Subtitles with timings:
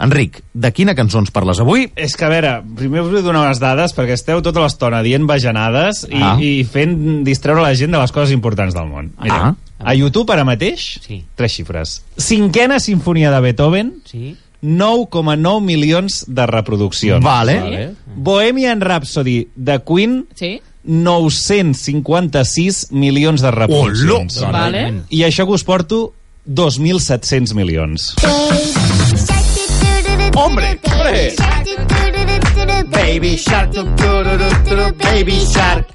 [0.00, 1.90] Enric, de quina cançó ens parles avui?
[1.94, 5.26] És que, a veure, primer us vull donar unes dades perquè esteu tota l'estona dient
[5.28, 6.36] bajanades i, Ah.
[6.40, 9.12] i fent distreure la gent de les coses importants del món.
[9.20, 9.54] Mira, Ah.
[9.78, 11.24] a YouTube ara mateix, Sí.
[11.34, 12.02] tres xifres.
[12.16, 14.36] Cinquena sinfonia de Beethoven, Sí.
[14.62, 17.22] 9,9 milions de reproduccions.
[17.24, 17.60] Vale.
[17.60, 17.94] Vale.
[18.14, 20.60] Bohemian Rhapsody de Queen, Sí?
[20.84, 24.38] 956 milions de reproduccions.
[24.42, 24.52] Olo!
[24.52, 25.02] Vale.
[25.10, 26.12] I això que us porto
[26.46, 28.14] 2.700 milions.
[30.34, 31.34] Hombre, hombre.
[32.90, 35.86] Baby shark, tu, tu, tu, tu, tu, baby shark,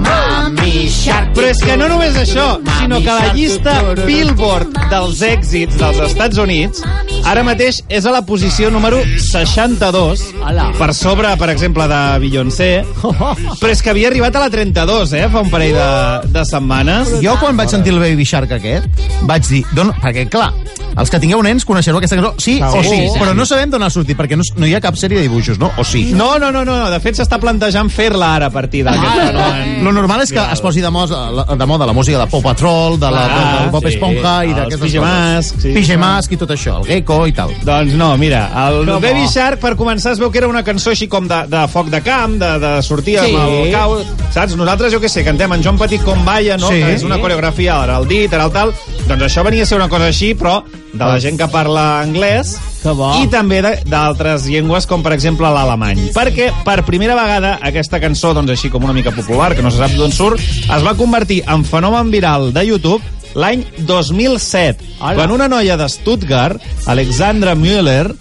[0.00, 1.34] mami shark.
[1.36, 2.46] Però és que no només això,
[2.78, 3.74] sinó que la llista
[4.06, 6.82] Billboard dels èxits dels Estats Units
[7.26, 10.70] ara mateix és a la posició número 62, Ala.
[10.78, 12.70] per sobre, per exemple, de Beyoncé,
[13.02, 17.16] però és que havia arribat a la 32, eh, fa un parell de, de setmanes.
[17.24, 19.64] Jo, quan vaig sentir el Baby Shark aquest, vaig dir...
[19.76, 19.92] Don...
[20.00, 20.52] Perquè, clar,
[20.96, 23.18] els que tingueu nens coneixereu aquesta cançó, sí o sí, sí.
[23.20, 25.58] però no sabem d'on ha sortit, perquè no, no hi ha cap sèrie de dibuixos,
[25.60, 25.70] no?
[25.76, 26.12] O sí?
[26.16, 26.90] No, no, no, no, no.
[26.90, 29.84] de fet s'està plantejant fer-la ara a partir d'aquest fenomen.
[29.84, 32.98] Lo normal és que es posi de, moda, de moda la música de Pop Patrol,
[33.00, 35.52] de la, Ah, del Bob sí, Esponja i els d'aquestes coses.
[35.62, 35.72] sí.
[35.74, 37.52] PJ Masks i tot això, el Gecko i tal.
[37.66, 39.00] Doncs no, mira, el Que bo.
[39.00, 41.90] Baby Shark, per començar, es veu que era una cançó així com de, de foc
[41.92, 43.34] de camp, de, de sortir Sí.
[43.34, 43.98] amb el cau,
[44.32, 44.56] saps?
[44.56, 46.68] Nosaltres, jo què sé, cantem en Joan Petit com balla, no?
[46.72, 46.80] Sí.
[46.82, 48.72] Que és una coreografia, ara el dit, ara el tal.
[49.08, 50.62] Doncs això venia a ser una cosa així, però
[50.98, 53.12] de la gent que parla anglès Que bo.
[53.22, 56.10] i també d'altres llengües, com per exemple l'alemany.
[56.16, 59.78] Perquè per primera vegada aquesta cançó, doncs així com una mica popular, que no se
[59.82, 63.02] sap d'on surt, es va convertir en fenomen viral de YouTube
[63.36, 65.14] l'any 2007, Hola.
[65.14, 68.14] quan una noia de Stuttgart, Alexandra Müller,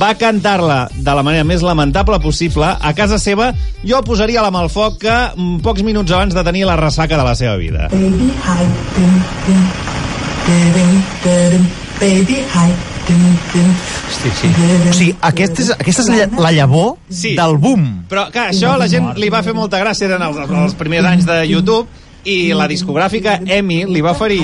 [0.00, 3.52] va cantar-la de la manera més lamentable possible a casa seva.
[3.86, 7.16] Jo posaria la mà al foc que mm, pocs minuts abans de tenir la ressaca
[7.16, 7.88] de la seva vida.
[7.90, 9.62] Baby hi, dum, dum
[10.50, 11.66] dum,
[12.00, 12.70] baby hi.
[13.10, 14.48] Sí, sí.
[14.50, 17.32] O sigui, aquest és, aquesta és la, la llavor Sí.
[17.38, 18.04] del boom.
[18.10, 21.26] Però, clar, això la gent li va fer molta gràcia, eren els, els primers anys
[21.26, 21.88] de YouTube,
[22.28, 24.42] i la discogràfica EMI li va oferir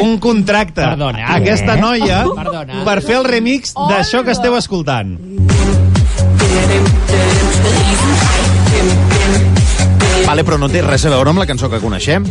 [0.00, 1.80] un contracte Perdona, a aquesta què?
[1.82, 2.84] noia Perdona.
[2.86, 5.16] per fer el remix d'això que esteu escoltant.
[10.26, 12.26] Vale, però no té res a veure amb la cançó que coneixem.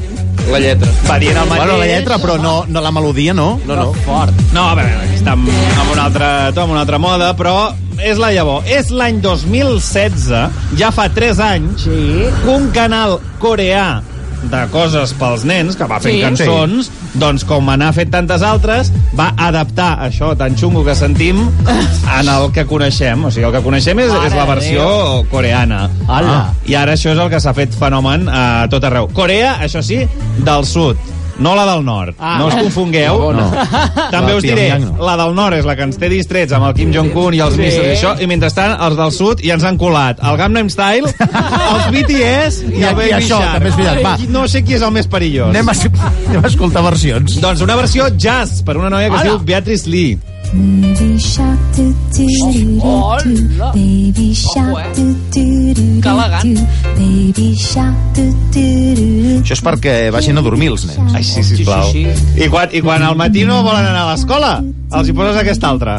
[0.49, 0.89] La lletra.
[1.07, 1.65] Va dient el mateix.
[1.65, 3.59] Bueno, la lletra, però no, no la melodia, no.
[3.67, 3.89] No, no.
[4.05, 4.33] Fort.
[4.55, 7.55] No, a veure, està amb, amb un altre to, amb una altra moda, però
[7.99, 8.63] és la llavor.
[8.71, 10.29] És l'any 2016,
[10.79, 12.25] ja fa 3 anys, Sí.
[12.43, 14.01] que un canal coreà
[14.43, 16.21] de coses pels nens, que va fent Sí.
[16.21, 21.49] cançons, doncs com n'ha fet tantes altres, va adaptar això tan xungo que sentim
[22.19, 23.25] en el que coneixem.
[23.25, 25.89] O sigui, el que coneixem és, és la versió coreana.
[26.07, 26.53] Hola.
[26.65, 29.07] I ara això és el que s'ha fet fenomen a tot arreu.
[29.13, 30.05] Corea, això sí,
[30.45, 30.97] del sud,
[31.39, 32.15] no la del nord.
[32.19, 32.37] Ah.
[32.39, 33.31] no us confongueu.
[33.33, 33.45] No.
[34.11, 34.95] També La us diré, no.
[35.05, 37.55] la del nord és la que ens té distrets amb el Kim Jong-un i els
[37.55, 37.61] Sí.
[37.61, 41.07] míssils i això, i mentrestant els del sud ja ens han colat el Gangnam Style,
[41.73, 43.53] els BTS i, I- el i Baby això, Shark.
[43.53, 44.17] també és veritat, va.
[44.29, 45.49] No sé qui és el més perillós.
[45.55, 45.77] Anem a,
[46.29, 47.39] anem a escoltar versions.
[47.41, 49.29] Doncs una versió jazz per una noia que es Hola.
[49.31, 50.17] diu Beatrice Lee.
[50.51, 51.83] Baby shark do
[52.15, 55.45] do do do baby shark do do
[55.75, 56.65] do do
[56.97, 58.68] baby shark do do do
[59.49, 61.13] Això és perquè vagin a dormir els nens.
[61.17, 61.87] Ai, sí, sisplau.
[61.89, 64.51] Sí, sí, I, quan, I quan al matí no volen anar a l'escola,
[64.93, 65.97] els hi poses aquesta altra.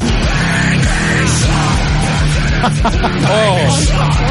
[3.26, 4.29] Que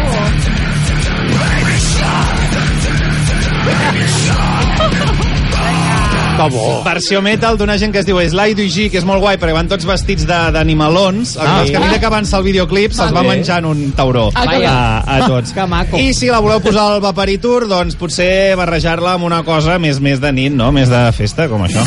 [6.52, 6.84] bo.
[6.84, 9.68] Versió metal d'una gent que es diu Sly Duigi, que és molt guai, perquè van
[9.68, 11.38] tots vestits de- d'animalons.
[11.38, 11.62] Ah.
[11.64, 15.18] és que a mesura que avança el videoclip se'ls va menjant un tauró Ah, a,
[15.18, 15.52] a tots.
[15.54, 15.98] Que maco.
[15.98, 20.20] I si la voleu posar al Vaporitur, doncs potser barrejar-la amb una cosa més més
[20.22, 20.72] de nit, no?
[20.72, 21.84] Més de festa, com això.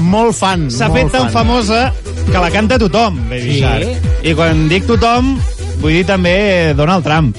[0.00, 0.68] Molt fan.
[0.70, 1.32] s'ha fet tan fan.
[1.32, 1.92] famosa
[2.30, 3.60] que la canta tothom, Baby Sí?
[3.60, 4.08] Shark.
[4.24, 5.38] I quan dic tothom,
[5.80, 7.36] vull dir també Donald Trump.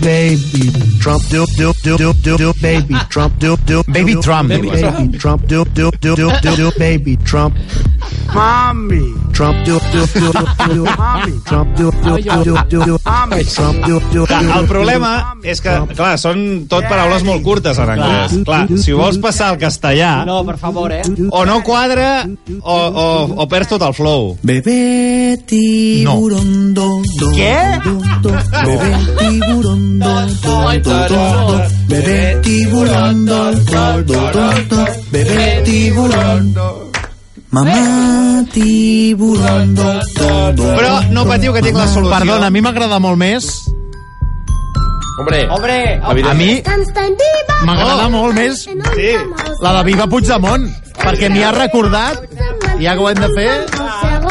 [0.00, 4.48] Baby Trump do do do do do do baby Trump do do Baby Trump.
[4.48, 7.54] baby Trump do do do do do do baby Trump
[8.34, 9.14] Mommy.
[9.34, 11.32] Trump do do do do do Mommy.
[11.46, 13.44] Trump do do do do do do Mommy.
[13.44, 15.10] Trump do do Clar, el problema
[15.42, 18.36] és que, clar, són tot paraules molt curtes en anglès.
[18.46, 21.02] Clar, si ho vols passar al castellà, No, per favor, eh?
[21.30, 22.24] o no quadra
[22.60, 23.06] o, o,
[23.42, 24.36] o perds tot el flow.
[24.42, 27.80] Bebé tiburón do do Què?
[27.84, 28.32] do do
[28.64, 31.18] Bebé tiburón do do do do
[31.48, 31.58] do
[31.90, 34.84] Bebé tiburón do do do do
[36.54, 36.94] do
[37.34, 39.74] Tiburón Mamá tiburón.
[40.78, 42.14] Però no patiu que tinc la solució.
[42.14, 43.48] Perdona, a mi m'agrada molt més...
[45.18, 46.62] Hombre, Hombre, A mi
[47.66, 49.14] m'agrada molt més Sí.
[49.62, 50.66] la de Viva Puigdemont,
[50.98, 52.18] perquè m'hi ha recordat,
[52.80, 53.50] ja que ho hem de fer...
[53.50, 53.58] Er
[53.98, 54.24] er er.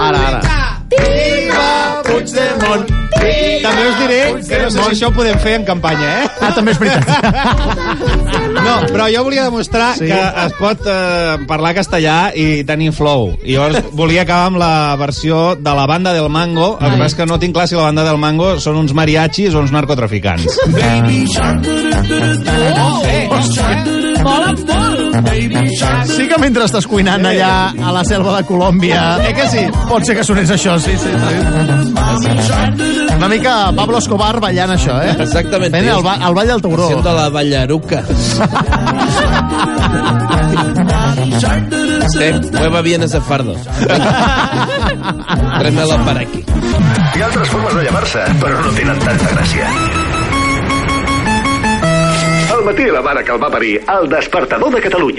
[0.00, 0.40] Ara, ara.
[0.88, 2.99] Biber, Puigdemont!
[3.64, 6.28] També us diré que no sé si això ho podem fer en campanya, eh?
[6.40, 7.04] Ah, també és veritat.
[8.60, 10.06] No, però jo volia demostrar Sí.
[10.10, 13.30] que es pot eh, parlar castellà i tenir flow.
[13.42, 16.74] I llavors volia acabar amb la versió de la banda del Mango.
[16.80, 18.92] El que passa és que no tinc clar si la banda del Mango són uns
[18.96, 20.44] mariachis o uns narcotraficants.
[26.10, 29.02] Sí que mentre estàs cuinant allà a la selva de Colòmbia...
[29.28, 29.62] Eh que sí?
[29.88, 31.12] Pot ser que sonés això, sí, sí.
[31.14, 32.59] sí.
[33.20, 35.10] Una mica Pablo Escobar ballant això, eh?
[35.20, 35.74] Exactament.
[35.76, 36.86] Fent el, ba el ball del tauró.
[36.88, 38.00] Siendo la ballaruca.
[42.08, 43.54] Sí, mueva bien ese fardo.
[45.58, 46.42] Tráemelo para aquí.
[47.14, 49.68] Hi ha altres formes de llevar-se, però no tenen tanta gràcia.
[52.56, 55.18] Al matí la mare que el va parir, el despertador de Catalunya.